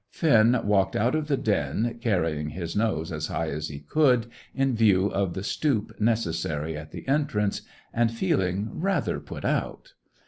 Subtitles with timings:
[0.09, 4.75] Finn walked out of the den, carrying his nose as high as he could, in
[4.75, 7.61] view of the stoop necessary at the entrance,
[7.93, 9.93] and feeling rather put out.